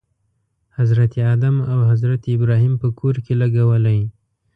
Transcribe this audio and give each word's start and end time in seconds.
حضرت 0.77 1.13
آدم 1.33 1.55
او 1.71 1.77
حضرت 1.91 2.21
ابراهیم 2.35 2.73
په 2.81 2.87
کور 2.99 3.15
کې 3.25 3.33
لګولی. 3.41 4.01